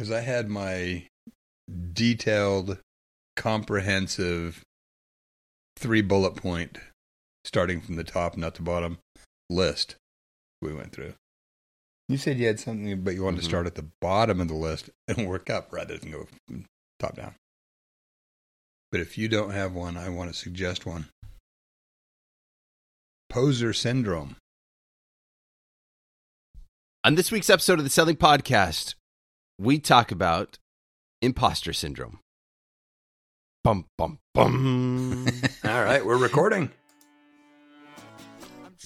[0.00, 1.04] because I had my
[1.92, 2.78] detailed,
[3.36, 4.62] comprehensive
[5.76, 6.78] three bullet point,
[7.44, 8.96] starting from the top, not the bottom,
[9.50, 9.96] list
[10.62, 11.12] we went through.
[12.08, 13.42] You said you had something, but you wanted Mhm.
[13.42, 16.28] to start at the bottom of the list and work up rather than go
[16.98, 17.34] top down.
[18.90, 21.10] But if you don't have one, I want to suggest one.
[23.28, 24.36] Poser syndrome.
[27.04, 28.94] On this week's episode of the Selling Podcast,
[29.60, 30.58] we talk about
[31.20, 32.18] imposter syndrome.
[33.62, 35.26] Bum, bum, bum.
[35.64, 36.70] All right, we're recording.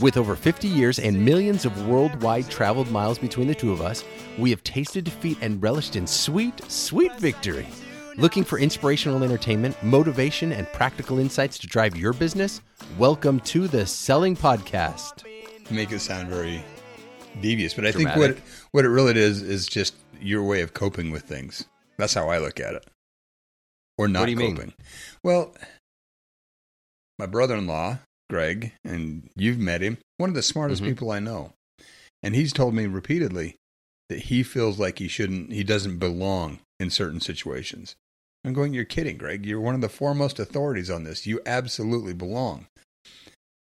[0.00, 4.02] With over 50 years and millions of worldwide traveled miles between the two of us,
[4.36, 7.68] we have tasted defeat and relished in sweet, sweet victory.
[8.16, 12.60] Looking for inspirational entertainment, motivation, and practical insights to drive your business?
[12.98, 15.22] Welcome to the Selling Podcast.
[15.70, 16.64] Make it sound very
[17.40, 18.38] devious, but I think what
[18.72, 21.64] what it really is is just your way of coping with things.
[21.98, 22.86] That's how I look at it,
[23.98, 24.56] or not you mean?
[24.56, 24.74] coping.
[25.22, 25.54] Well,
[27.18, 30.86] my brother-in-law, Greg, and you've met him, one of the smartest Mhm.
[30.86, 31.52] people I know,
[32.22, 33.56] and he's told me repeatedly
[34.08, 37.94] that he feels like he shouldn't, he doesn't belong in certain situations.
[38.44, 39.46] I'm going, you're kidding, Greg.
[39.46, 41.26] You're one of the foremost authorities on this.
[41.26, 42.66] You absolutely belong.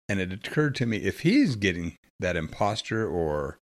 [0.08, 3.58] And it occurred to me if he's getting that imposter or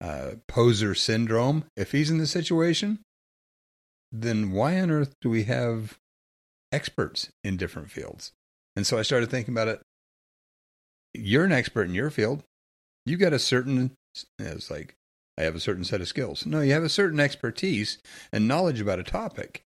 [0.00, 3.00] uh, poser syndrome, if he's in the situation,
[4.12, 5.98] then why on earth do we have
[6.72, 8.32] experts in different fields?
[8.76, 9.80] And so I started thinking about it.
[11.12, 12.42] You're an expert in your field.
[13.04, 13.92] You got a certain,
[14.38, 14.94] it's like,
[15.38, 16.44] I have a certain set of skills.
[16.44, 17.98] No, you have a certain expertise
[18.32, 19.62] and knowledge about a topic,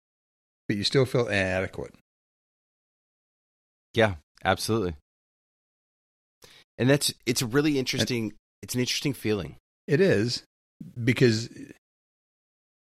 [0.69, 1.95] but you still feel inadequate.
[3.95, 4.97] Yeah, absolutely.
[6.79, 9.57] And that's it's a really interesting it's an interesting feeling.
[9.87, 10.45] It is
[11.03, 11.49] because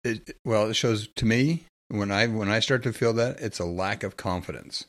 [0.05, 3.59] it well, it shows to me when I when I start to feel that it's
[3.59, 4.87] a lack of confidence,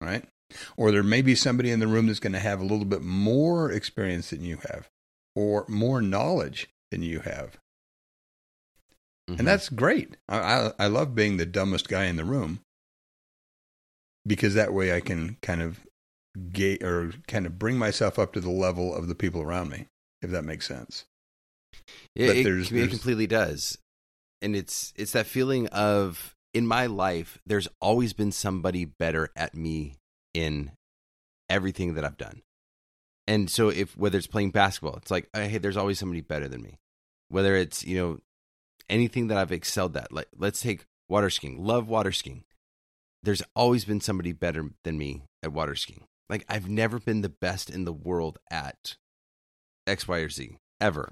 [0.00, 0.24] right?
[0.76, 3.02] Or there may be somebody in the room that's going to have a little bit
[3.02, 4.88] more experience than you have,
[5.36, 7.56] or more knowledge than you have,
[9.28, 9.38] Mhm.
[9.38, 10.16] and that's great.
[10.28, 12.60] I, I I love being the dumbest guy in the room
[14.26, 15.80] because that way I can kind of
[16.52, 19.86] gate or kind of bring myself up to the level of the people around me,
[20.22, 21.04] if that makes sense.
[22.16, 23.78] It, But it, there's- it completely does,
[24.42, 27.38] and it's it's that feeling of in my life.
[27.46, 29.96] There's always been somebody better at me
[30.34, 30.72] in
[31.48, 32.42] everything that I've done,
[33.26, 36.62] and so if whether it's playing basketball, it's like hey, there's always somebody better than
[36.62, 36.78] me.
[37.28, 38.18] Whether it's you know
[38.88, 41.64] anything that I've excelled at, like let's take water skiing.
[41.64, 42.44] Love water skiing.
[43.22, 46.04] There's always been somebody better than me at water skiing.
[46.28, 48.96] Like I've never been the best in the world at
[49.86, 51.10] X, Y, or Z ever.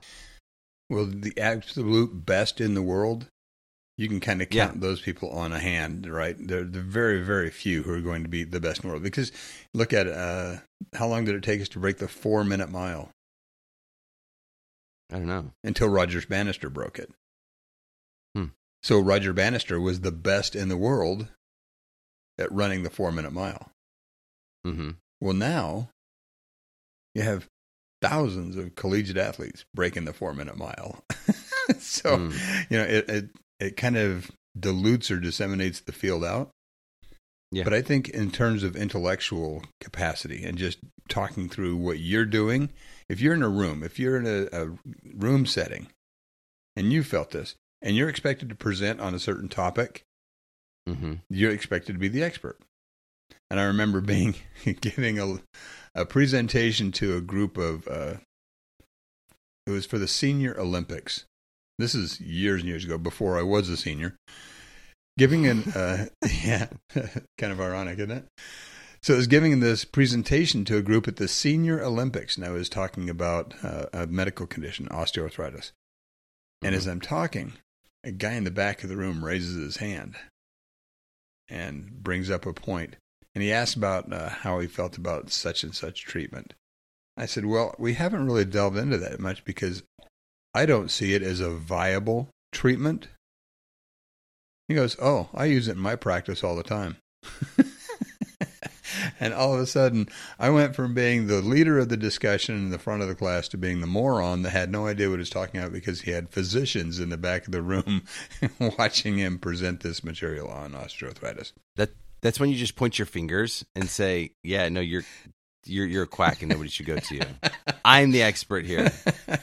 [0.91, 3.29] Well, the absolute best in the world,
[3.97, 4.69] you can kind of Yeah.
[4.69, 6.37] count those people on a hand, right?
[6.39, 9.03] They're the very, very few who are going to be the best in the world.
[9.03, 9.31] Because
[9.75, 10.59] look at uh,
[10.95, 13.11] how long did it take us to break the four minute mile
[15.11, 15.53] I don't know.
[15.65, 17.11] until Roger Bannister broke it?
[18.35, 18.47] Hmm.
[18.83, 21.29] So Roger Bannister was the best in the world
[22.39, 23.71] at running the four minute mile.
[24.65, 25.91] hmm Well, now
[27.15, 27.49] you have
[28.01, 31.03] thousands of collegiate athletes breaking the four minute mile.
[31.79, 32.71] so, Mm.
[32.71, 36.51] you know, it, it, it kind of dilutes or disseminates the field out.
[37.51, 37.65] Yeah.
[37.65, 42.71] But I think in terms of intellectual capacity and just talking through what you're doing,
[43.09, 44.71] if you're in a room, if you're in a, a
[45.17, 45.87] room setting
[46.77, 50.03] and you felt this and you're expected to present on a certain topic,
[50.87, 52.59] hmm you're expected to be the expert.
[53.51, 54.35] And I remember being
[54.81, 55.39] giving a
[55.99, 58.15] a presentation to a group of uh,
[59.67, 61.25] it was for the Senior Olympics.
[61.79, 64.17] This is years and years ago, before I was a senior.
[65.19, 66.07] Giving an uh,
[66.45, 66.69] yeah,
[67.39, 68.25] kind of ironic, isn't it?
[69.03, 72.51] So I was giving this presentation to a group at the Senior Olympics, and I
[72.51, 75.73] was talking about uh, a medical condition, osteoarthritis.
[76.63, 77.53] And as I'm talking,
[78.03, 80.17] a guy in the back of the room raises his hand
[81.49, 82.97] and brings up a point.
[83.35, 86.55] And he asked about uh, how he felt about such and such treatment.
[87.17, 89.83] I said, Well, we haven't really delved into that much because
[90.55, 93.09] I don't see it as a viable treatment.
[94.69, 96.97] He goes, Oh, I use it in my practice all the time.
[99.21, 100.09] and all of a sudden,
[100.39, 103.49] I went from being the leader of the discussion in the front of the class
[103.49, 106.11] to being the moron that had no idea what he was talking about because he
[106.13, 108.05] had physicians in the back of the room
[108.79, 111.53] watching him present this material on osteoarthritis.
[111.77, 111.91] That
[112.23, 115.05] that's when you just point your fingers and say, "Yeah, no, you're
[115.69, 117.23] you're you're a quack and nobody should go to you.
[117.85, 118.91] I'm the expert here.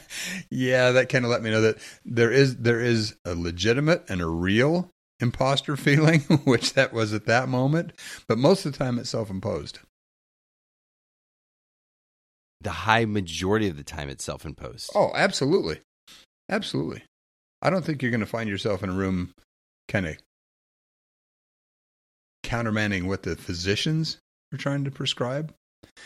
[0.50, 4.20] yeah, that kind of let me know that there is there is a legitimate and
[4.20, 4.90] a real
[5.20, 7.92] imposter feeling, which that was at that moment,
[8.28, 9.78] but most of the time it's self-imposed.
[12.60, 14.90] The high majority of the time it's self-imposed.
[14.94, 15.80] Oh, absolutely.
[16.48, 17.02] Absolutely.
[17.62, 19.32] I don't think you're going to find yourself in a room
[19.88, 20.16] kind of
[22.46, 24.18] countermanding what the physicians
[24.54, 25.52] are trying to prescribe.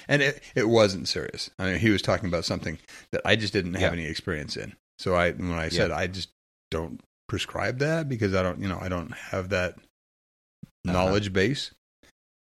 [0.09, 1.51] And it, it wasn't serious.
[1.59, 2.79] I mean, he was talking about something
[3.13, 4.01] that I just didn't have Yeah.
[4.01, 4.75] any experience in.
[4.99, 5.97] So I, when I said Yeah.
[5.97, 6.29] I just
[6.71, 10.93] don't prescribe that because I don't, you know, I don't have that Uh-huh.
[10.93, 11.71] knowledge base.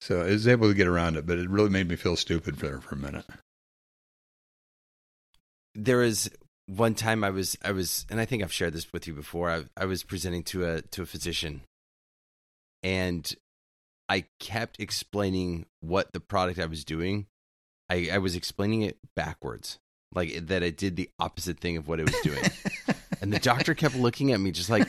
[0.01, 2.59] So I was able to get around it, but it really made me feel stupid
[2.59, 3.25] for for a minute.
[5.75, 6.31] there was
[6.67, 9.51] one time I was I was and I think I've shared this with you before.
[9.51, 11.63] I I was presenting to a to a physician
[12.83, 13.35] and
[14.09, 17.27] I kept explaining what the product I was doing.
[17.89, 19.79] I, I was explaining it backwards.
[20.15, 22.43] Like that I did the opposite thing of what it was doing.
[23.23, 24.87] and the doctor kept looking at me just like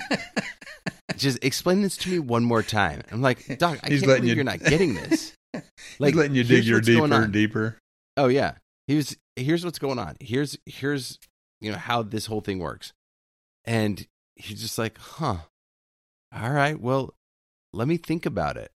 [1.15, 3.01] just explain this to me one more time.
[3.11, 5.33] I'm like, Doc, I He's can't believe you- you're not getting this.
[5.99, 7.77] Like letting you dig your deeper and deeper.
[8.17, 8.53] Oh yeah.
[8.87, 10.15] He was here's what's going on.
[10.19, 11.19] Here's here's
[11.61, 12.91] you know how this whole thing works.
[13.63, 14.05] And
[14.35, 15.37] he's just like, huh.
[16.35, 17.13] All right, well,
[17.71, 18.71] let me think about it.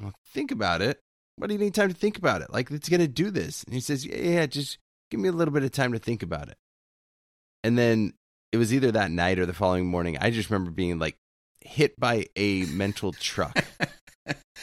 [0.00, 1.00] I'm think about it.
[1.36, 2.52] What do you need time to think about it?
[2.52, 3.64] Like it's gonna do this.
[3.64, 4.78] And he says, Yeah, yeah, just
[5.10, 6.56] give me a little bit of time to think about it.
[7.62, 8.14] And then
[8.52, 10.18] it was either that night or the following morning.
[10.20, 11.16] I just remember being like
[11.60, 13.64] hit by a mental truck.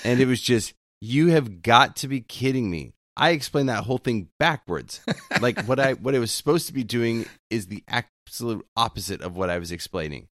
[0.03, 2.93] And it was just, you have got to be kidding me.
[3.17, 5.01] I explained that whole thing backwards.
[5.39, 9.35] Like what I what I was supposed to be doing is the absolute opposite of
[9.35, 10.27] what I was explaining.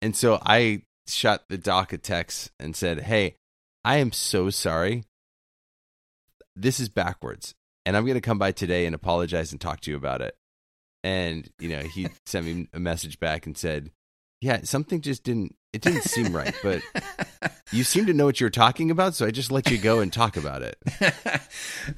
[0.00, 3.36] And so I shot the doc a text and said, "Hey,
[3.84, 5.04] I am so sorry.
[6.56, 7.54] This is backwards,
[7.84, 10.36] and I'm going to come by today and apologize and talk to you about it."
[11.02, 13.90] And you know, he sent me a message back and said,
[14.40, 16.82] "Yeah, something just didn't it didn't seem right, but
[17.72, 20.12] you seem to know what you're talking about, so I just let you go and
[20.12, 20.76] talk about it."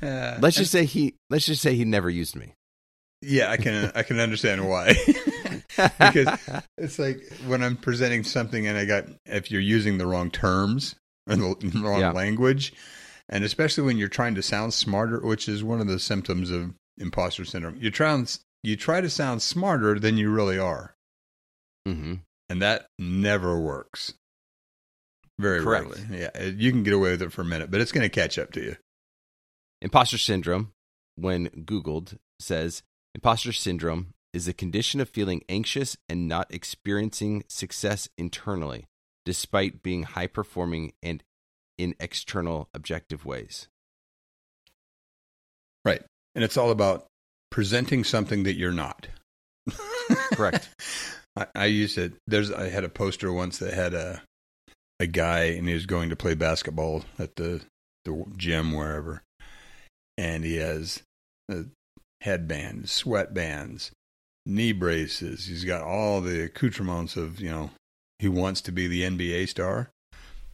[0.03, 2.55] Uh, Let's just say he let's just say he never used me.
[3.23, 4.95] yeah, I can I can understand why.
[5.77, 6.39] because
[6.79, 10.97] it's like when I'm presenting something and I got if you're using the wrong terms
[11.27, 12.13] or the wrong Yeah.
[12.13, 12.73] language,
[13.29, 16.75] and especially when you're trying to sound smarter, which is one of the symptoms of
[16.99, 17.77] imposter syndrome.
[17.81, 18.25] You try
[18.63, 20.97] you try to sound smarter than you really are,
[21.87, 22.15] hmm
[22.49, 24.15] and that never works.
[25.39, 25.89] Very Correct.
[25.99, 26.21] rarely.
[26.21, 28.39] Yeah, you can get away with it for a minute, but it's going to catch
[28.39, 28.77] up to you.
[29.83, 30.73] Imposter syndrome,
[31.17, 32.83] when Googled, says
[33.15, 38.87] imposter syndrome is a condition of feeling anxious and not experiencing success internally,
[39.27, 41.23] despite being high performing and
[41.77, 43.69] in external objective ways.
[45.85, 46.03] Right.
[46.35, 47.07] And it's all about
[47.51, 49.09] presenting something that you're not.
[50.33, 50.69] Correct.
[51.37, 54.23] I, I used to there's I had a poster once that had a
[54.99, 57.61] a guy and he was going to play basketball at the
[58.07, 59.23] the gym wherever.
[60.17, 61.03] And he has
[61.53, 61.65] uh, a
[62.23, 63.91] headband, sweatbands,
[64.47, 65.45] knee braces.
[65.45, 67.71] He's got all the accoutrements of, you know,
[68.19, 69.91] he wants to be the NBA star,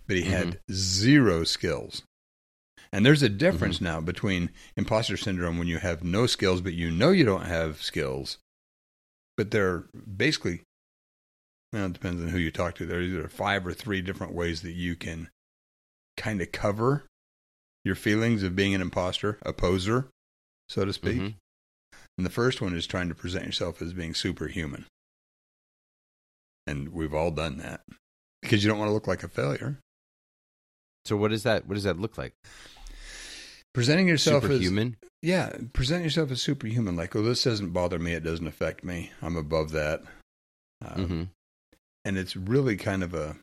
[0.06, 2.02] but he had zero skills.
[2.92, 6.90] And there's a difference now between imposter syndrome when you have no skills, but you
[6.90, 8.38] know you don't have skills.
[9.36, 10.62] But there are basically,
[11.72, 12.86] well, it depends on who you talk to.
[12.86, 15.30] There are either five or three different ways that you can
[16.18, 17.04] kind of cover
[17.84, 20.08] your feelings of being an imposter, a poser,
[20.68, 21.18] so to speak.
[21.18, 21.34] Mhm.
[22.18, 24.84] And the first one is trying to present yourself as being superhuman.
[26.66, 27.80] And we've all done that
[28.40, 29.78] because you don't want to look like a failure.
[31.04, 32.34] So what does that what does that look like?
[33.74, 34.96] Presenting yourself as Superhuman?
[35.22, 36.94] yeah, present yourself as superhuman.
[36.96, 38.12] Like, oh, this doesn't bother me.
[38.12, 39.10] It doesn't affect me.
[39.22, 40.02] I'm above that.
[40.84, 41.22] Uh, hmm
[42.04, 43.36] And it's really kind of a,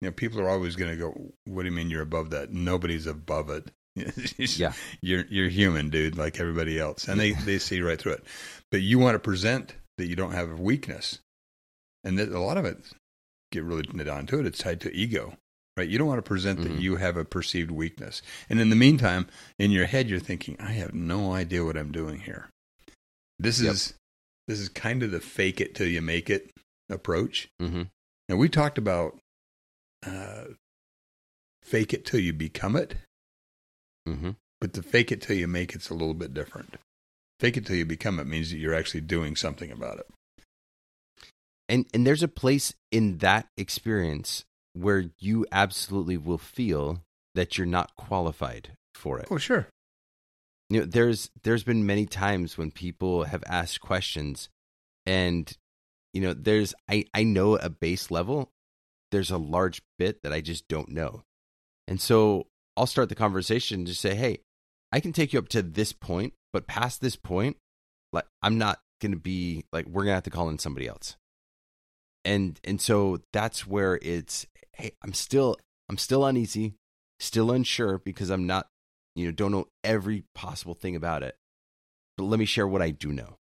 [0.00, 2.52] you know, people are always going to go, "What do you mean you're above that?"
[2.52, 3.70] Nobody's above it.
[4.38, 4.72] Yeah.
[5.02, 8.24] you're you're human, dude, like everybody else, and they they see right through it.
[8.70, 11.18] But you want to present that you don't have a weakness,
[12.04, 12.78] and a lot of it,
[13.50, 15.36] get really down it, it's tied to ego,
[15.76, 15.88] right?
[15.88, 16.80] You don't want to present that Mhm.
[16.80, 19.28] you have a perceived weakness, and in the meantime,
[19.58, 22.48] in your head, you're thinking, "I have no idea what I'm doing here."
[23.38, 23.72] This Yep.
[23.72, 23.94] is
[24.48, 26.50] this is kind of the fake it till you make it
[26.88, 27.48] approach.
[27.60, 27.84] hmm
[28.28, 29.18] Now we talked about
[30.04, 30.46] uh,
[31.62, 32.96] fake it till you become it,
[34.06, 34.30] hmm
[34.60, 36.76] but the fake it till you make it's a little bit different.
[37.40, 40.08] Fake it till you become it means that you're actually doing something about it.
[41.72, 47.02] And and there's a place in that experience where you absolutely will feel
[47.34, 49.28] that you're not qualified for it.
[49.30, 49.66] Oh, sure.
[50.68, 54.48] you know there's there's been many times when people have asked questions
[55.06, 55.56] and
[56.12, 58.50] you know there's i i know a base level
[59.10, 61.22] there's a large bit that i just don't know
[61.88, 64.38] and so i'll start the conversation and just say hey
[64.92, 67.56] i can take you up to this point but past this point
[68.12, 71.16] like i'm not gonna be like we're gonna have to call in somebody else
[72.24, 75.56] and and so that's where it's hey i'm still
[75.88, 76.74] i'm still uneasy
[77.20, 78.68] still unsure because i'm not
[79.14, 81.36] you know don't know every possible thing about it.
[82.16, 83.36] But let me share what i do know.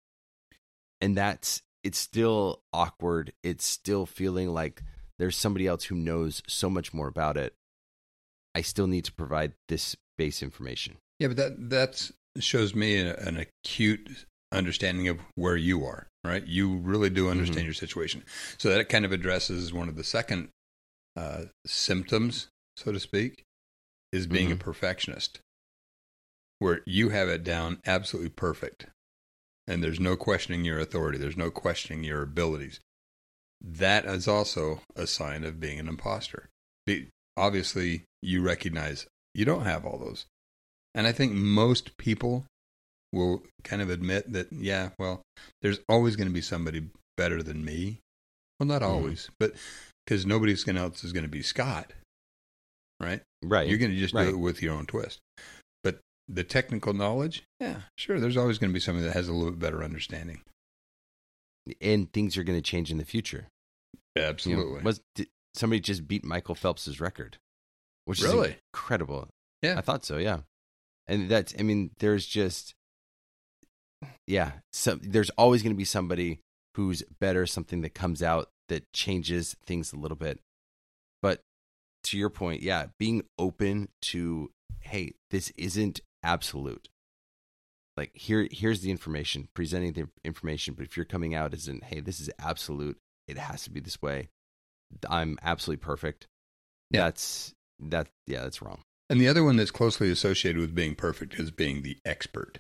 [1.00, 3.34] And that's it's still awkward.
[3.44, 4.84] It's still feeling like
[5.18, 7.54] there's somebody else who knows so much more about it.
[8.54, 10.98] I still need to provide this base information.
[11.20, 16.08] Yeah, but that that's shows me an acute understanding of where you are.
[16.24, 17.66] Right, you really do understand Mhm.
[17.66, 18.24] your situation.
[18.60, 20.50] So that kind of addresses one of the second
[21.16, 22.48] uh, symptoms,
[22.78, 23.44] so to speak,
[24.14, 24.60] is being a Mhm.
[24.60, 25.42] perfectionist,
[26.60, 28.86] where you have it down absolutely perfect,
[29.68, 31.18] and there's no questioning your authority.
[31.18, 32.80] There's no questioning your abilities.
[33.60, 36.50] That is also a sign of being an imposter.
[36.86, 40.28] Be, obviously, you recognize you don't have all those.
[40.94, 42.46] And I think most people
[43.14, 45.22] will kind of admit that, yeah, well,
[45.62, 48.00] there's always going to be somebody better than me.
[48.60, 48.88] Well, not Mhm.
[48.88, 49.54] always, but
[50.06, 51.94] because nobody's gonna else is going to be Scott,
[53.00, 53.22] right?
[53.44, 54.26] right You're going to just right.
[54.26, 55.20] do it with your own twist.
[55.84, 59.34] But the technical knowledge, yeah, sure, there's always going to be somebody that has a
[59.34, 60.42] little bit better understanding.
[61.80, 63.48] and things are going to change in the future
[64.16, 64.82] You know, Absolutely.
[64.82, 67.38] was did, somebody just beat michael phelps's record
[68.06, 68.50] which Really?
[68.50, 69.28] is incredible
[69.62, 69.78] Yeah.
[69.78, 70.40] i thought so yeah
[71.08, 72.74] and that's i mean there's just
[74.28, 76.40] yeah so there's always going to be somebody
[76.76, 80.40] who's better something that comes out that changes things a little bit
[81.22, 81.42] but
[82.04, 86.88] to your point yeah being open to hey this isn't absolute
[87.98, 91.82] like here here's the information presenting the information but if you're coming out as in
[91.82, 94.30] hey this is absolute it has to be this way
[95.10, 96.28] i'm absolutely perfect
[96.90, 97.02] Yeah.
[97.06, 101.36] that's that yeah that's wrong And the other one that's closely associated with being perfect
[101.40, 102.60] is being the expert.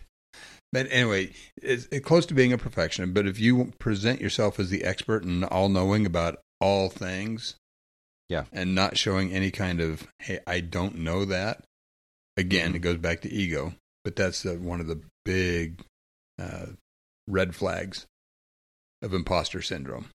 [0.71, 3.13] But anyway, it's, close to being a perfectionist.
[3.13, 7.55] But if you present yourself as the expert and all knowing about all things,
[8.29, 8.45] Yeah.
[8.53, 11.65] and not showing any kind of hey, I don't know that.
[12.37, 12.75] Again, Mhm.
[12.75, 13.75] it goes back to ego.
[14.05, 15.83] But that's uh, one of the big
[16.39, 16.67] uh,
[17.27, 18.05] red flags
[19.01, 20.07] of imposter syndrome.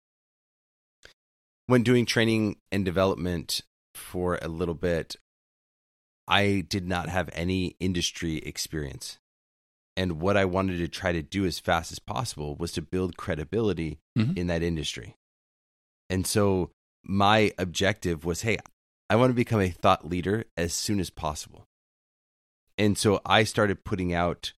[1.68, 3.62] when doing training and development
[3.96, 5.16] for a little bit,
[6.28, 9.18] I did not have any industry experience.
[9.98, 13.16] And what I wanted to try to do as fast as possible was to build
[13.18, 14.38] credibility Mhm.
[14.38, 15.16] in that industry.
[16.10, 16.72] And so
[17.04, 18.58] my objective was hey,
[19.10, 21.68] I want to become a thought leader as soon as possible.
[22.78, 24.54] And so I started putting out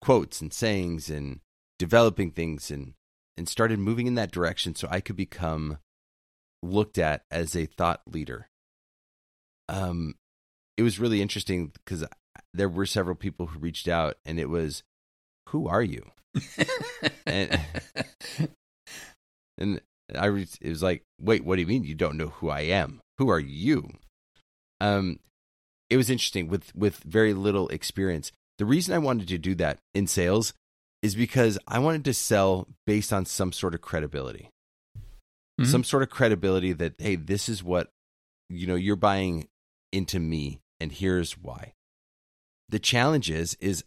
[0.00, 1.40] quotes and sayings and
[1.78, 2.94] developing things and
[3.36, 5.78] and started moving in that direction so I could become
[6.62, 8.50] looked at as a thought leader.
[9.68, 10.16] Um,
[10.76, 12.04] it was really interesting because
[12.54, 14.82] there were several people who reached out, and it was,
[15.50, 16.10] "Who are you?"
[17.26, 17.60] And-
[19.58, 19.80] And
[20.18, 22.62] I re- it was like, "Wait, what do you mean you don't know who I
[22.62, 23.00] am?
[23.18, 23.90] Who are you?"
[24.80, 25.20] Um,
[25.90, 28.32] it was interesting with with very little experience.
[28.58, 30.52] The reason I wanted to do that in sales
[31.02, 34.48] is because I wanted to sell based on some sort of credibility
[35.60, 35.66] Mhm.
[35.66, 37.90] some sort of credibility that hey this is what
[38.48, 39.46] you know you're buying
[39.92, 41.72] into me and here's why
[42.70, 43.84] the challenge is is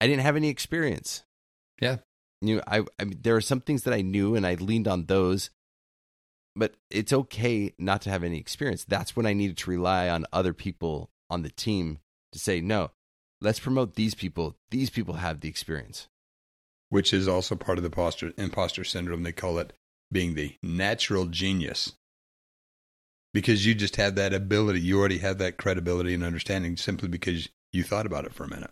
[0.00, 1.24] i didn't have any experience
[1.80, 1.98] Yeah.
[2.40, 4.88] you know i, I mean, there are some things that i knew and i leaned
[4.88, 5.50] on those
[6.54, 10.26] but it's okay not to have any experience that's when i needed to rely on
[10.32, 11.98] other people on the team
[12.32, 12.90] to say no
[13.40, 16.08] let's promote these people these people have the experience
[16.92, 19.22] which is also part of the imposter, imposter syndrome.
[19.22, 19.72] They call it
[20.12, 21.94] being the natural genius.
[23.32, 24.82] Because you just have that ability.
[24.82, 28.48] You already have that credibility and understanding simply because you thought about it for a
[28.48, 28.70] minute.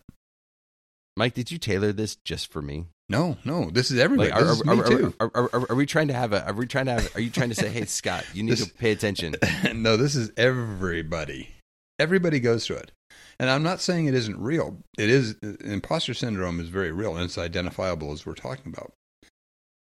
[1.16, 4.30] mike did you tailor this just for me No, no, this is everybody.
[4.30, 4.62] Like, are, this
[5.20, 6.46] are, are, we trying to have a?
[6.46, 7.16] Are we trying to have?
[7.16, 9.34] Are you trying to say, hey, Scott, you need This- to pay attention?
[9.74, 11.56] no, this is everybody.
[11.98, 12.92] Everybody goes through it.
[13.40, 14.76] And I'm not saying it isn't real.
[14.96, 18.92] It is imposter syndrome is very real and it's identifiable as we're talking about.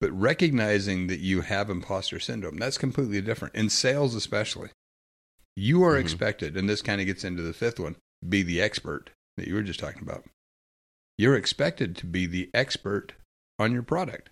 [0.01, 3.53] But recognizing that you have imposter syndrome, that's completely different.
[3.53, 4.69] In sales especially.
[5.55, 6.01] You are Mhm.
[6.01, 7.95] expected, and this kind of gets into the fifth one,
[8.29, 10.23] be the expert that you were just talking about.
[11.17, 13.13] You're expected to be the expert
[13.59, 14.29] on your product.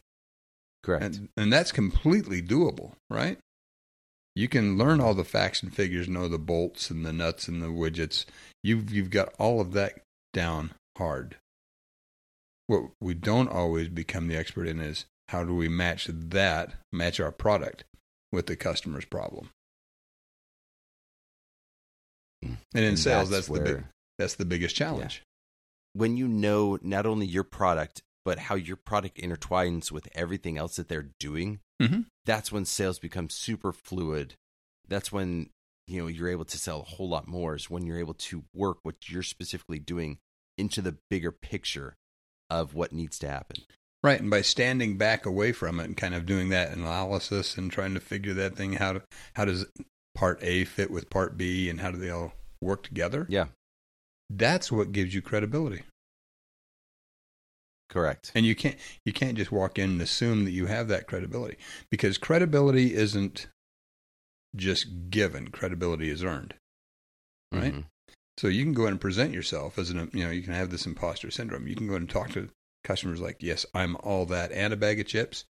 [0.83, 1.03] Correct.
[1.03, 3.37] And, and that's completely doable, right?
[4.35, 7.61] You can learn all the facts and figures, know the bolts and the nuts and
[7.61, 8.25] the widgets.
[8.63, 9.99] You've you've got all of that
[10.33, 11.35] down hard.
[12.67, 17.19] What we don't always become the expert in is how do we match that, match
[17.19, 17.83] our product
[18.31, 19.49] with the customer's problem.
[22.43, 23.83] And in And sales, that's, the big,
[24.17, 25.23] that's the biggest challenge.
[25.93, 30.75] when you know not only your product but how your product intertwines with everything else
[30.75, 32.05] that they're doing Mhm.
[32.25, 34.35] that's when sales become super fluid
[34.87, 35.49] that's when
[35.87, 38.43] you know you're able to sell a whole lot more is when you're able to
[38.53, 40.17] work what you're specifically doing
[40.57, 41.95] into the bigger picture
[42.49, 43.57] of what needs to happen
[44.03, 47.71] Right, and by standing back away from it and kind of doing that analysis and
[47.71, 49.03] trying to figure that thing how to,
[49.35, 49.65] how does
[50.13, 53.25] part A fit with part B and how do they all work together?
[53.29, 53.47] yeah
[54.29, 55.83] That's what gives you credibility.
[57.89, 61.07] correct And you can't you can't just walk in and assume that you have that
[61.07, 61.57] credibility
[61.89, 63.47] because credibility isn't
[64.55, 66.53] just given, credibility is earned.
[67.51, 67.73] Right?
[67.73, 67.85] Mhm.
[68.37, 70.69] So you can go in and present yourself as an you know, you can have
[70.71, 71.67] this imposter syndrome.
[71.67, 72.49] You can go in and talk to
[72.83, 75.45] customers like, "Yes, I'm all that and a bag of chips."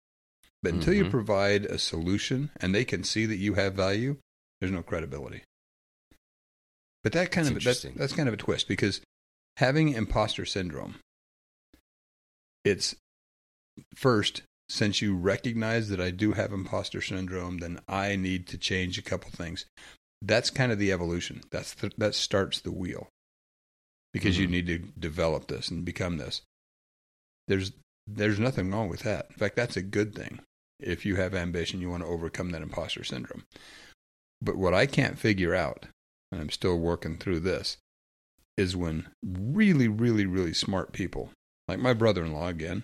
[0.64, 1.12] But until you Mhm.
[1.12, 4.18] provide a solution and they can see that you have value,
[4.60, 5.44] there's no credibility.
[7.04, 9.02] But that kind That's of that's, that's kind of a twist because
[9.58, 10.96] having imposter syndrome,
[12.66, 12.96] it's
[13.96, 18.98] first since you recognize that I do have imposter syndrome, then I need to change
[18.98, 19.66] a couple things.
[20.22, 21.42] That's kind of the evolution.
[21.52, 23.08] That's the, that starts the wheel
[24.14, 24.52] because you Mhm.
[24.52, 26.42] need to develop this and become this.
[27.48, 27.72] There's
[28.06, 29.28] there's nothing wrong with that.
[29.30, 30.40] In fact, that's a good thing.
[30.80, 33.44] If you have ambition, you want to overcome that imposter syndrome.
[34.42, 35.88] But what I can't figure out,
[36.32, 37.78] and I'm still working through this,
[38.58, 41.32] is when really, really, really smart people,
[41.68, 42.84] like my brother in law again,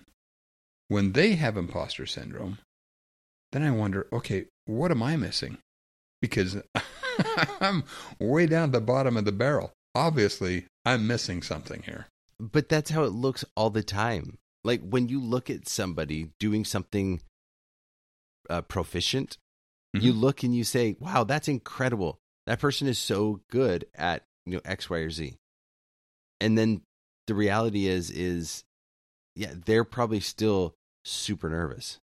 [0.88, 2.58] when they have imposter syndrome,
[3.52, 5.58] then I wonder, okay, what am I missing?
[6.20, 6.58] Because
[7.60, 7.84] I'm
[8.18, 9.72] way down at the bottom of the barrel.
[9.94, 12.06] Obviously, I'm missing something here.
[12.38, 14.36] But that's how it looks all the time.
[14.62, 17.20] Like when you look at somebody doing something
[18.50, 19.38] uh, proficient,
[20.02, 20.20] you Mhm.
[20.20, 22.18] look and you say, "Wow, that's incredible.
[22.46, 25.36] That person is so good at you know X, Y, or Z."
[26.40, 26.82] And then
[27.26, 28.64] the reality is, is
[29.34, 31.98] yeah, they're probably still super nervous.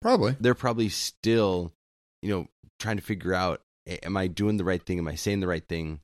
[0.00, 0.36] Probably.
[0.40, 1.72] They're probably still,
[2.22, 4.98] you know, trying to figure out, am I doing the right thing?
[4.98, 6.00] Am I saying the right thing?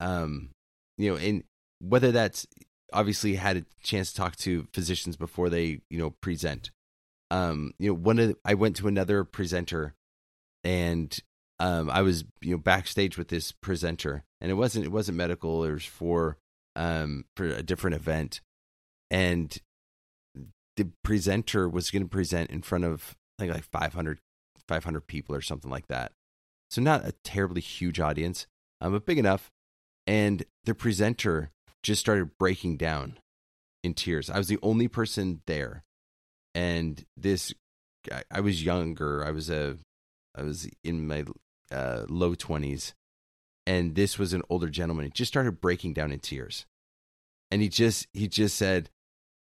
[0.00, 0.50] Um,
[0.96, 1.44] you know, and
[1.80, 2.46] whether that's
[2.92, 6.70] obviously had a chance to talk to physicians before they, you know, present.
[7.30, 9.94] Um, you know, one of the, I went to another presenter
[10.68, 11.18] and
[11.60, 15.64] um I was, you know, backstage with this presenter and it wasn't it wasn't medical,
[15.64, 16.36] it was for
[16.76, 18.42] um for a different event.
[19.10, 19.56] And
[20.76, 24.18] the presenter was going to present in front of I think like 500
[24.68, 26.12] 500 people or something like that.
[26.70, 28.46] So not a terribly huge audience,
[28.82, 29.50] um, but big enough.
[30.06, 31.50] And the presenter
[31.82, 33.18] just started breaking down
[33.82, 34.28] in tears.
[34.28, 35.84] I was the only person there,
[36.54, 37.54] and this
[38.12, 39.24] I, I was younger.
[39.24, 39.78] I was a
[40.34, 41.24] I was in my
[41.70, 42.94] uh, low twenties,
[43.66, 45.04] and this was an older gentleman.
[45.04, 46.66] He just started breaking down in tears,
[47.50, 48.90] and he just he just said,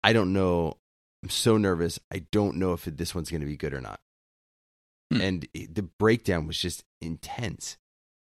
[0.02, 0.78] "I don't know.
[1.22, 1.98] I'm so nervous.
[2.12, 4.00] I don't know if this one's going to be good or not."
[5.12, 5.20] Hmm.
[5.20, 7.76] And the breakdown was just intense.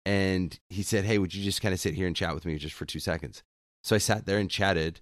[0.04, 2.58] And he said, "Hey, would you just kind of sit here and chat with me
[2.58, 3.42] just for two seconds?"
[3.84, 5.00] So I sat there and chatted,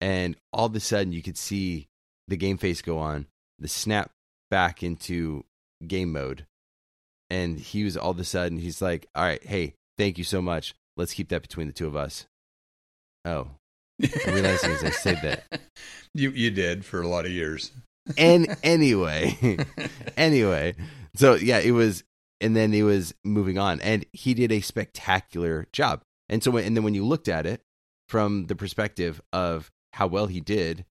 [0.00, 1.88] and all of a sudden you could see
[2.28, 3.26] the game face go on,
[3.58, 4.10] the snap
[4.50, 5.44] back into
[5.86, 6.46] game mode,
[7.30, 10.40] and he was all of a sudden he's like, "All right, hey, thank you so
[10.42, 10.74] much.
[10.96, 12.26] Let's keep that between the two of us."
[13.24, 13.48] Oh,
[14.02, 15.44] I realized as I said that.
[16.14, 17.72] You you did for a lot of years.
[18.16, 19.58] and anyway,
[20.16, 20.74] anyway,
[21.14, 22.04] so yeah, it was,
[22.40, 26.00] and then he was moving on, and he did a spectacular job.
[26.30, 27.60] And so, when, and then when you looked at it
[28.08, 30.86] from the perspective of how well he did,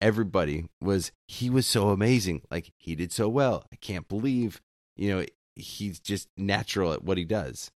[0.00, 2.42] everybody was he was so amazing.
[2.52, 3.64] Like he did so well.
[3.72, 4.60] I can't believe,
[4.96, 5.24] you know,
[5.58, 7.70] he's just natural at what he does.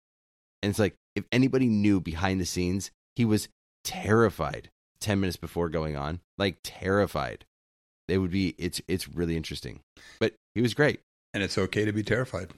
[0.62, 3.50] And it's like if anybody knew behind the scenes, he was
[3.84, 7.46] terrified 10 minutes before going on, like terrified.
[8.08, 9.80] It would be it's it's really interesting.
[10.20, 11.00] But he was great.
[11.34, 12.50] and it's okay to be terrified.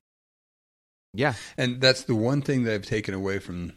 [1.14, 1.36] Yeah.
[1.58, 3.74] And that's the one thing that I've taken away from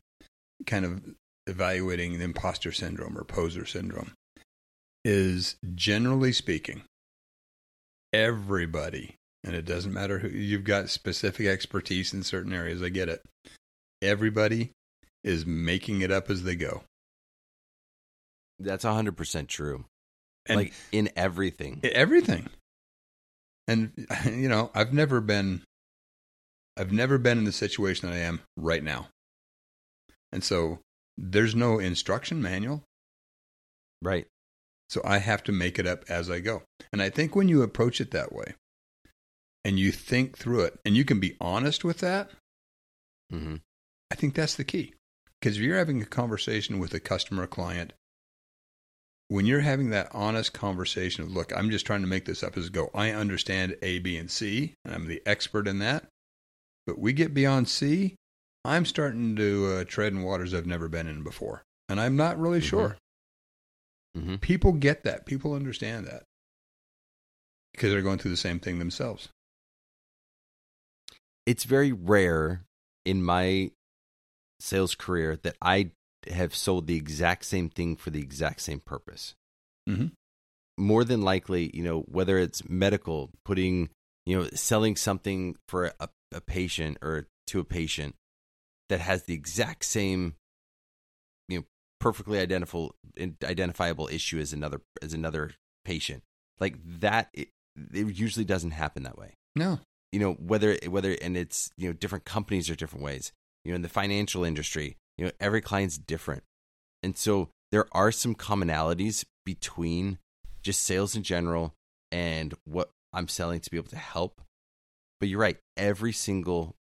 [0.66, 1.02] kind of
[1.46, 4.12] evaluating the imposter syndrome or poser syndrome
[5.04, 6.82] is generally speaking,
[8.12, 13.08] everybody, and it doesn't matter who you've got specific expertise in certain areas, I get
[13.08, 13.22] it.
[14.02, 14.72] Everybody
[15.22, 16.82] is making it up as they go.
[18.58, 19.84] That's 100% true.
[20.46, 21.80] And like in everything.
[21.82, 22.48] everything.
[23.68, 23.92] And
[24.24, 25.62] you know, I've never been
[26.76, 29.08] I've never been in the situation that I am right now.
[30.30, 30.80] And so
[31.16, 32.82] there's no instruction manual.
[34.02, 34.26] right.
[34.88, 36.62] So I have to make it up as I go.
[36.92, 38.54] And I think when you approach it that way
[39.66, 42.30] and you think through it and you can be honest with that,
[43.28, 43.56] hmm
[44.12, 44.94] I think that's the key.
[45.40, 47.92] Because if you're having a conversation with a customer or client,
[49.26, 52.56] when you're having that honest conversation of, look, I'm just trying to make this up
[52.56, 52.90] as I go.
[52.94, 56.06] I understand A, B, and C, and I'm the expert in that.
[56.86, 58.14] But we get beyond C,
[58.64, 61.64] I'm starting to uh, tread in waters I've never been in before.
[61.88, 62.68] And I'm not really Mhm.
[62.70, 62.96] sure.
[64.14, 65.26] hmm People get that.
[65.26, 66.22] People understand that
[67.72, 69.28] because they're going through the same thing themselves.
[71.46, 72.64] It's very rare
[73.04, 73.70] in my
[74.60, 75.92] sales career that I
[76.28, 79.34] have sold the exact same thing for the exact same purpose.
[79.88, 80.12] Mhm.
[80.76, 83.90] More than likely, you know, whether it's medical, putting,
[84.26, 88.16] you know, selling something for a, a patient or to a patient
[88.88, 90.34] that has the exact same,
[91.48, 91.64] you know,
[92.00, 92.94] perfectly identifiable
[93.44, 95.52] identifiable issue as another as another
[95.84, 96.22] patient.
[96.58, 97.48] Like that, it,
[97.92, 99.80] it usually doesn't happen that way No.
[100.12, 103.32] You know whether whether and it's you know different companies are different ways.
[103.64, 106.42] You know in the financial industry you know every client's different.
[107.02, 110.18] And so there are some commonalities between
[110.62, 111.74] just sales in general
[112.10, 114.40] and what i'm selling to be able to help.
[115.20, 116.76] But you're right every single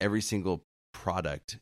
[0.00, 0.62] every single
[0.92, 1.58] product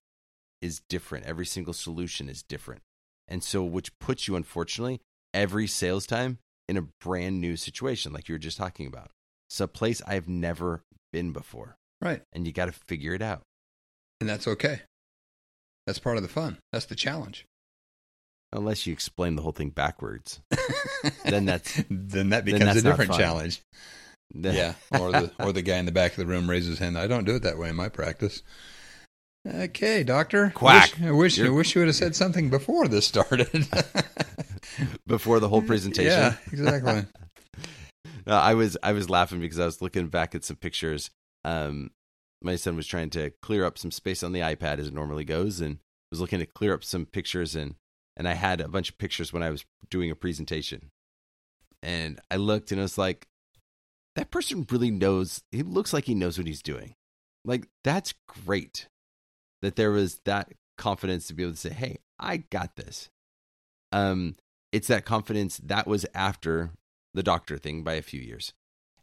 [0.61, 1.27] is different.
[1.27, 2.83] Every single solution is different.
[3.29, 5.00] And so which puts you unfortunately
[5.33, 9.11] every sales time in a brand new situation like you were just talking about
[9.55, 12.23] it's a place I've never been before, Right.
[12.33, 13.43] and you got to figure it out.
[14.21, 14.81] And that's okay.
[15.87, 16.59] That's part of the fun.
[16.73, 17.47] That's the challenge.
[18.53, 20.40] Unless you explain the whole thing backwards,
[21.25, 23.62] Then that's- then that then becomes that's a different challenge.
[24.35, 26.99] yeah, or the or the guy in the back of the room raises his hand.
[26.99, 28.43] I don't do it that way in my practice.
[29.49, 30.51] Okay, doctor.
[30.53, 31.01] Quack.
[31.01, 33.69] I wish I wish, I wish you would have said something before this started.
[35.07, 36.11] before the whole presentation.
[36.11, 37.05] Yeah, exactly.
[38.27, 41.11] No, I was I was laughing because I was looking back at some pictures.
[41.45, 41.91] Um,
[42.43, 45.25] my son was trying to clear up some space on the iPad as it normally
[45.25, 45.79] goes, and
[46.11, 47.75] was looking to clear up some pictures and
[48.17, 50.91] and I had a bunch of pictures when I was doing a presentation,
[51.83, 53.27] and I looked and I was like,
[54.17, 55.43] that person really knows.
[55.51, 56.95] He looks like he knows what he's doing.
[57.45, 58.89] Like that's great
[59.61, 63.11] that there was that confidence to be able to say, "Hey, I got this."
[63.93, 64.37] Um,
[64.73, 66.71] it's that confidence that was after
[67.14, 68.53] the doctor thing by a few years.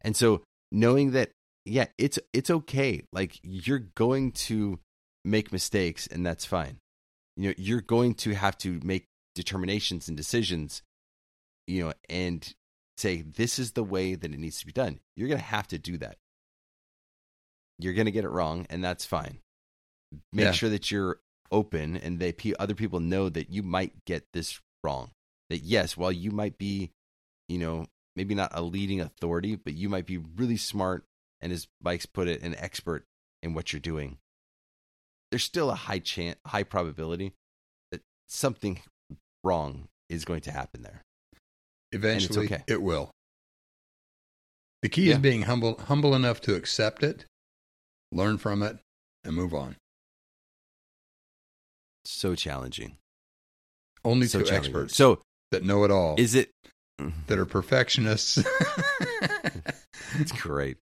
[0.02, 1.32] And so knowing that
[1.66, 3.04] yeah, it's it's okay.
[3.12, 4.80] Like you're going to
[5.24, 6.80] make mistakes and that's fine.
[7.38, 10.82] You know, you're going to have to make determinations and decisions,
[11.68, 12.54] you know, and
[12.98, 15.00] say this is the way that it needs to be done.
[15.16, 16.18] You're going to have to do that.
[17.80, 19.40] You're going to get it wrong and that's fine.
[20.34, 20.52] Make Yeah.
[20.52, 21.20] sure that you're
[21.52, 25.12] open and they other people know that you might get this wrong.
[25.50, 26.92] That yes, while you might be,
[27.48, 31.06] you know, maybe not a leading authority, but you might be really smart
[31.42, 33.04] and as Mike's put it, an expert
[33.42, 34.18] in what you're doing.
[35.32, 37.34] There's still a high chance, high probability
[37.92, 38.82] that something
[39.44, 41.02] wrong is going to happen there.
[41.92, 42.64] Eventually, okay.
[42.68, 43.12] it will.
[44.82, 45.16] The key Yeah.
[45.16, 47.26] is being humble, humble enough to accept it,
[48.12, 48.78] learn from it,
[49.24, 49.78] and move on.
[52.06, 52.98] So challenging.
[54.04, 54.72] Only so to challenging.
[54.74, 55.22] experts So
[55.52, 56.52] that know it all, is it?
[57.28, 58.44] That are perfectionists.
[60.20, 60.78] It's great.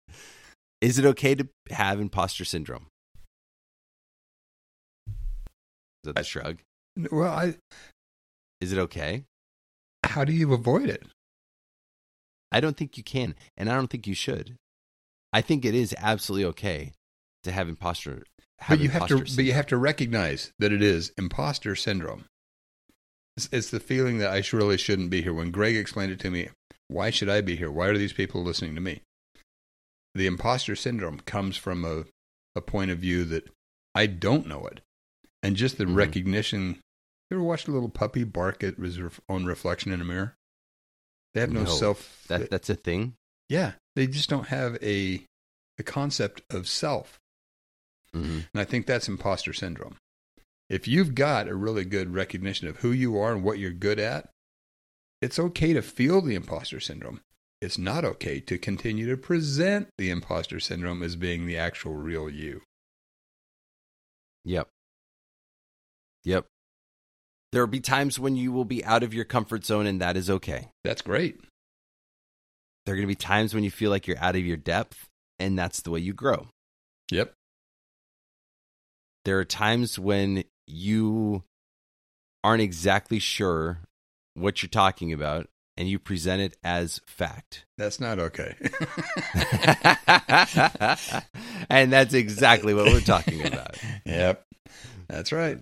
[0.82, 2.88] Is it okay to have imposter syndrome?
[5.08, 5.14] Is
[6.06, 6.60] that the shrug?
[7.12, 7.56] well, I,
[8.62, 9.26] Is it okay?
[10.04, 11.04] how do you avoid it?
[12.52, 14.56] I don't think you can, and I don't think you should.
[15.32, 16.94] I think it is absolutely okay
[17.44, 18.24] to have imposter.
[18.60, 21.76] Have but you have to, imposter but you have to recognize that it is imposter
[21.76, 22.26] syndrome.
[23.40, 25.34] It's, it's the feeling that I really shouldn't be here.
[25.34, 26.50] When Greg explained it to me,
[26.90, 27.72] why should I be here?
[27.72, 29.02] Why are these people listening to me?
[30.14, 32.04] The imposter syndrome comes from a,
[32.54, 33.48] a point of view that
[33.96, 34.82] I don't know it,
[35.42, 35.96] and just the Mhm.
[35.96, 36.82] recognition.
[37.32, 39.00] You ever watched a little puppy bark at his
[39.30, 40.36] own reflection in a mirror?
[41.34, 41.70] They have no, No.
[41.70, 42.26] self.
[42.28, 43.14] that that's a thing.
[43.48, 45.24] yeah, they just don't have a
[45.78, 47.18] a concept of self.
[48.14, 49.96] hmm And I think that's imposter syndrome.
[50.70, 54.00] If you've got a really good recognition of who you are and what you're good
[54.00, 54.30] at,
[55.22, 57.22] it's okay to feel the imposter syndrome.
[57.62, 62.30] It's not okay to continue to present the imposter syndrome as being the actual real
[62.30, 62.62] you.
[64.46, 64.70] Yep.
[66.24, 66.46] Yep.
[67.52, 70.16] There will be times when you will be out of your comfort zone, and that
[70.16, 70.70] is okay.
[70.84, 71.42] That's great.
[72.86, 75.08] There are going to be times when you feel like you're out of your depth,
[75.40, 76.48] and that's the way you grow.
[77.12, 77.34] Yep.
[79.26, 81.44] There are times when you
[82.44, 83.80] aren't exactly sure
[84.36, 87.66] what you're talking about and you present it as fact.
[87.78, 88.56] That's not okay.
[91.70, 93.78] and that's exactly what we're talking about.
[94.06, 94.44] Yep.
[95.08, 95.60] That's right.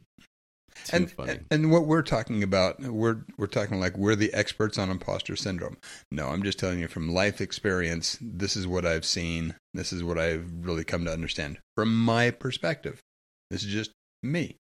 [0.86, 1.40] Too and, funny.
[1.52, 5.78] and what we're talking about, we're we're talking like we're the experts on imposter syndrome.
[6.12, 8.18] No, I'm just telling you from life experience.
[8.22, 9.56] This is what I've seen.
[9.74, 13.02] This is what I've really come to understand from my perspective.
[13.50, 13.92] This is just
[14.24, 14.58] me.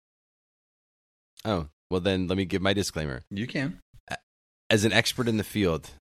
[1.43, 3.21] Oh, well, then let me give my disclaimer.
[3.29, 3.79] You can.
[4.69, 5.91] As an expert in the field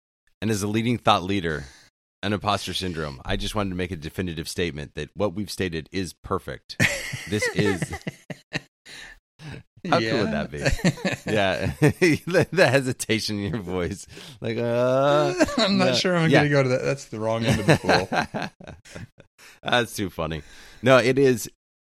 [0.40, 1.64] and as a leading thought leader
[2.22, 5.88] on imposter syndrome, I just wanted to make a definitive statement that what we've stated
[5.92, 6.76] is perfect.
[7.28, 7.82] This is.
[9.86, 10.60] How cool would that be?
[11.30, 11.72] Yeah.
[11.80, 14.06] the hesitation in your voice.
[14.40, 15.34] Like, uh.
[15.58, 15.94] I'm not no.
[15.94, 16.38] sure I'm Yeah.
[16.38, 16.82] going to go to that.
[16.84, 18.48] That's the wrong end of the pool.
[19.62, 20.42] That's too funny.
[20.82, 21.50] No, it is.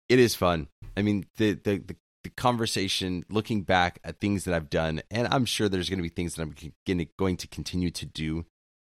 [0.08, 0.68] It is fun.
[0.96, 5.26] I mean, the the the, the conversation, looking back at things that I've done, and
[5.32, 6.54] I'm sure there's going to be things that I'm
[6.86, 8.44] gonna, going to continue to do.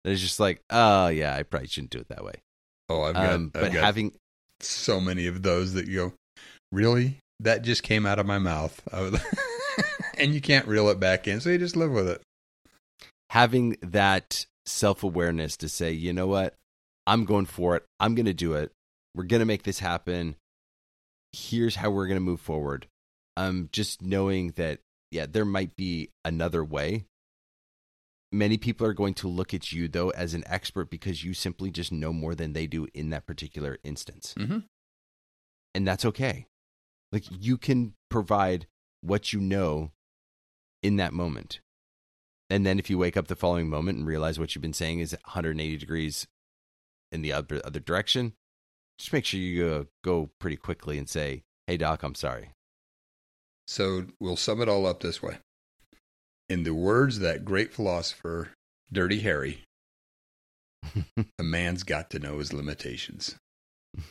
[0.05, 2.35] That is just like, oh yeah, I probably shouldn't do it that way.
[2.89, 4.15] Oh, I've got, Um, I've but got having
[4.61, 6.13] so many of those that you go,
[6.73, 7.19] really?
[7.39, 8.81] That just came out of my mouth.
[10.19, 12.21] And you can't reel it back in, so you just live with it.
[13.31, 16.55] having that self awareness to say, you know what,
[17.07, 17.85] I'm going for it.
[17.99, 18.71] I'm going to do it.
[19.15, 20.37] We're going to make this happen.
[21.33, 22.87] Here's how we're going to move forward.
[23.41, 27.07] Um, just knowing that, yeah, there might be another way.
[28.31, 31.71] Many people are going to look at you though as an expert because you simply
[31.71, 34.35] just know more than they do in that particular instance.
[34.39, 34.59] Mm-hmm.
[35.75, 36.49] And that's okay.
[37.13, 38.67] Like you can provide
[39.01, 39.91] what you know
[40.83, 41.61] in that moment.
[42.51, 45.01] And then if you wake up the following moment and realize what you've been saying
[45.01, 46.27] is 180 degrees
[47.11, 48.35] in the other other direction,
[48.99, 52.51] just make sure you go, go pretty quickly and say, "Hey doc, I'm sorry."
[53.71, 55.39] So we'll sum it all up this way.
[56.49, 58.49] In the words of that great philosopher,
[58.93, 59.63] Dirty Harry,
[61.39, 63.37] a man's got to know his limitations.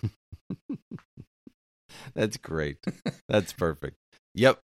[2.16, 2.78] That's great.
[3.28, 3.98] That's perfect.
[4.34, 4.62] Yep.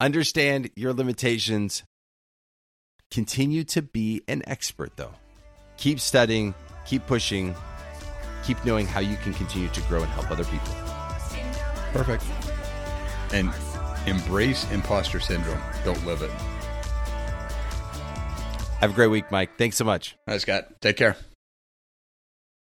[0.00, 1.84] Understand your limitations.
[3.12, 5.14] Continue to be an expert, though.
[5.76, 7.54] Keep studying, keep pushing,
[8.42, 10.74] keep knowing how you can continue to grow and help other people.
[11.92, 12.24] Perfect.
[13.32, 13.52] And
[14.06, 15.60] embrace imposter syndrome.
[15.84, 16.30] Don't live it.
[18.80, 19.56] Have a great week, Mike.
[19.56, 20.16] Thanks so much.
[20.28, 20.80] All right, Scott.
[20.80, 21.16] Take care.